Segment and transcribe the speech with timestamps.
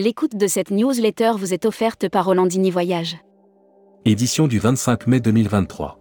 [0.00, 3.16] L'écoute de cette newsletter vous est offerte par Rolandini Voyage.
[4.04, 5.98] Édition du 25 mai 2023.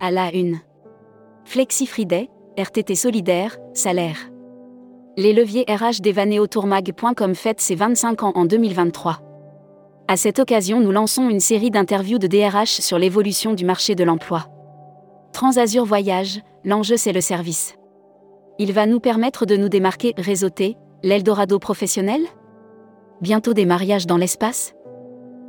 [0.00, 0.60] À la une.
[1.44, 4.16] Flexi Friday, RTT solidaire, salaire.
[5.18, 9.20] Les leviers RH d'evaneotourmag.com fêtent ses 25 ans en 2023.
[10.08, 14.04] À cette occasion, nous lançons une série d'interviews de DRH sur l'évolution du marché de
[14.04, 14.46] l'emploi.
[15.34, 17.74] Transazur Voyage, l'enjeu c'est le service.
[18.58, 22.22] Il va nous permettre de nous démarquer, réseauter, l'Eldorado professionnel?
[23.20, 24.74] Bientôt des mariages dans l'espace?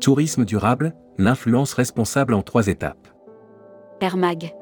[0.00, 3.08] Tourisme durable, l'influence responsable en trois étapes.
[4.00, 4.54] Air Mag.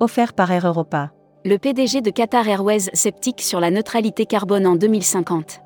[0.00, 1.10] Offert par Air Europa.
[1.44, 5.60] Le PDG de Qatar Airways sceptique sur la neutralité carbone en 2050.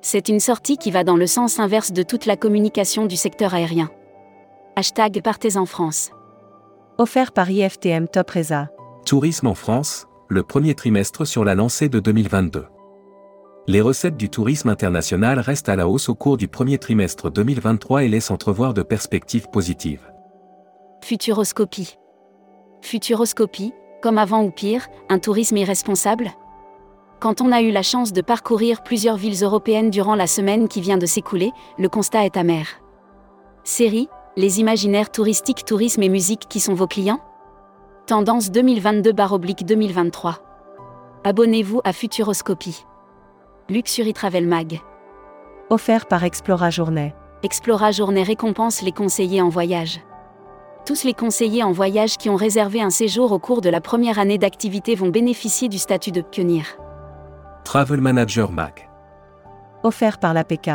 [0.00, 3.52] C'est une sortie qui va dans le sens inverse de toute la communication du secteur
[3.52, 3.90] aérien.
[4.76, 6.10] Hashtag Partez en France.
[6.98, 8.68] Offert par IFTM Top Reza.
[9.04, 12.66] Tourisme en France, le premier trimestre sur la lancée de 2022.
[13.66, 18.04] Les recettes du tourisme international restent à la hausse au cours du premier trimestre 2023
[18.04, 20.02] et laissent entrevoir de perspectives positives.
[21.02, 21.96] Futuroscopie.
[22.82, 26.32] Futuroscopie, comme avant ou pire, un tourisme irresponsable
[27.20, 30.82] Quand on a eu la chance de parcourir plusieurs villes européennes durant la semaine qui
[30.82, 32.66] vient de s'écouler, le constat est amer.
[33.62, 37.20] Série, les imaginaires touristiques, tourisme et musique qui sont vos clients?
[38.06, 40.34] Tendance 2022-2023.
[41.24, 42.84] Abonnez-vous à Futuroscopie.
[43.70, 44.82] Luxury Travel Mag.
[45.70, 47.14] Offert par Explora Journée.
[47.42, 50.00] Explora Journée récompense les conseillers en voyage.
[50.84, 54.18] Tous les conseillers en voyage qui ont réservé un séjour au cours de la première
[54.18, 56.62] année d'activité vont bénéficier du statut de pionnier.
[57.64, 58.86] Travel Manager Mag.
[59.82, 60.68] Offert par l'APK.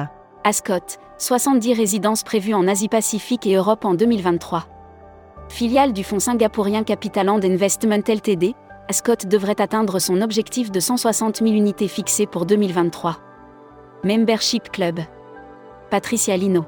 [0.44, 4.66] Ascot, 70 résidences prévues en Asie-Pacifique et Europe en 2023.
[5.48, 8.56] Filiale du fonds singapourien Capitaland Investment Ltd,
[8.92, 13.20] Ascot devrait atteindre son objectif de 160 000 unités fixé pour 2023.
[14.04, 15.00] Membership Club.
[15.92, 16.66] Patricia Lino.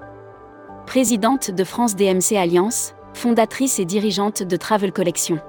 [0.86, 5.40] Présidente de France DMC Alliance, fondatrice et dirigeante de Travel Collection.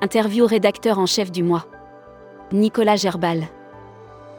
[0.00, 1.66] Interview rédacteur en chef du mois.
[2.52, 3.42] Nicolas Gerbal.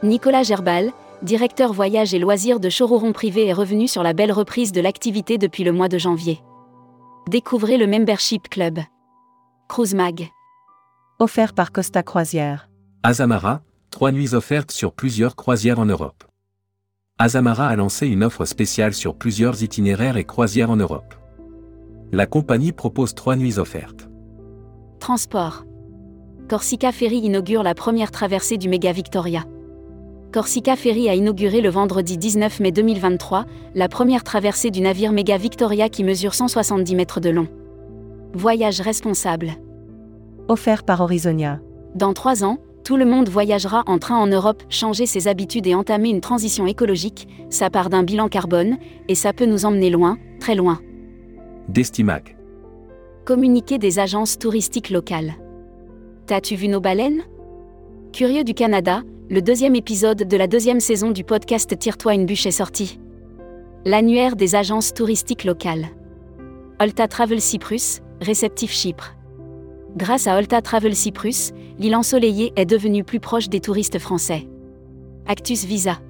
[0.02, 0.90] Nicolas Gerbal,
[1.22, 5.38] directeur voyage et loisirs de Chororon Privé est revenu sur la belle reprise de l'activité
[5.38, 6.40] depuis le mois de janvier.
[7.28, 8.80] Découvrez le Membership Club.
[9.68, 10.33] Cruise Mag.
[11.24, 12.68] Offert par Costa Croisière.
[13.02, 16.22] Azamara, trois nuits offertes sur plusieurs croisières en Europe.
[17.18, 21.14] Azamara a lancé une offre spéciale sur plusieurs itinéraires et croisières en Europe.
[22.12, 24.06] La compagnie propose trois nuits offertes.
[25.00, 25.64] Transport.
[26.50, 29.44] Corsica Ferry inaugure la première traversée du Méga Victoria.
[30.30, 35.38] Corsica Ferry a inauguré le vendredi 19 mai 2023 la première traversée du navire Méga
[35.38, 37.48] Victoria qui mesure 170 mètres de long.
[38.34, 39.52] Voyage responsable.
[40.48, 41.60] Offert par Horizonia.
[41.94, 45.74] Dans trois ans, tout le monde voyagera en train en Europe, changer ses habitudes et
[45.74, 48.76] entamer une transition écologique, ça part d'un bilan carbone,
[49.08, 50.80] et ça peut nous emmener loin, très loin.
[51.68, 52.36] Destimac.
[53.24, 55.32] Communiquer des agences touristiques locales.
[56.26, 57.22] T'as-tu vu nos baleines?
[58.12, 59.00] Curieux du Canada,
[59.30, 63.00] le deuxième épisode de la deuxième saison du podcast Tire-toi une bûche est sorti.
[63.86, 65.86] L'annuaire des agences touristiques locales.
[66.80, 69.14] Olta Travel Cyprus, réceptif Chypre.
[69.96, 74.48] Grâce à Olta Travel Cyprus, l'île ensoleillée est devenue plus proche des touristes français.
[75.26, 76.00] Actus Visa.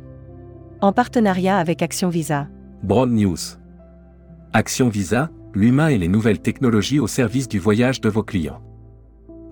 [0.81, 2.49] En partenariat avec Action Visa.
[2.83, 3.37] Broad News.
[4.55, 8.63] Action Visa, l'humain et les nouvelles technologies au service du voyage de vos clients.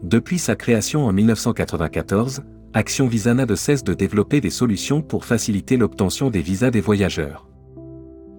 [0.03, 5.26] Depuis sa création en 1994, Action Visa n'a de cesse de développer des solutions pour
[5.26, 7.47] faciliter l'obtention des visas des voyageurs.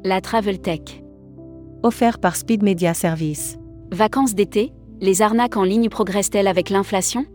[0.04, 1.04] La Travel Tech.
[1.84, 3.58] Offert par Speed Media Service.
[3.92, 7.26] Vacances d'été, les arnaques en ligne progressent-elles avec l'inflation?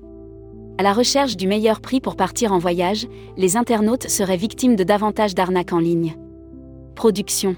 [0.78, 3.06] À la recherche du meilleur prix pour partir en voyage,
[3.36, 6.16] les internautes seraient victimes de davantage d'arnaques en ligne.
[6.94, 7.56] Production.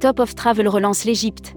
[0.00, 1.54] Top of Travel relance l'Égypte.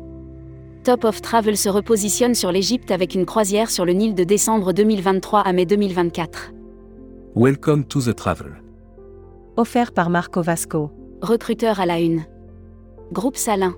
[0.83, 4.73] Top of Travel se repositionne sur l'Égypte avec une croisière sur le Nil de décembre
[4.73, 6.51] 2023 à mai 2024.
[7.33, 8.61] Welcome to the travel.
[9.55, 10.91] Offert par Marco Vasco.
[11.21, 12.25] Recruteur à la une.
[13.13, 13.73] Groupe Salin.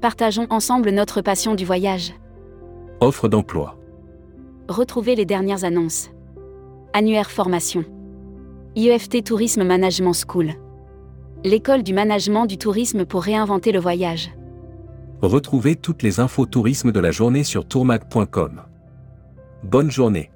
[0.00, 2.14] Partageons ensemble notre passion du voyage.
[3.02, 3.76] Offre d'emploi.
[4.68, 6.12] Retrouvez les dernières annonces.
[6.92, 7.84] Annuaire formation.
[8.76, 10.52] IEFT Tourisme Management School.
[11.42, 14.30] L'école du management du tourisme pour réinventer le voyage.
[15.20, 18.62] Retrouvez toutes les infos tourisme de la journée sur tourmag.com.
[19.64, 20.31] Bonne journée.